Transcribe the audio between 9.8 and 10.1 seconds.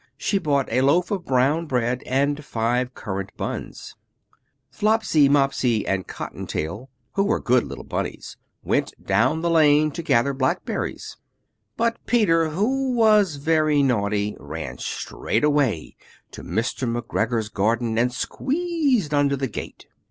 to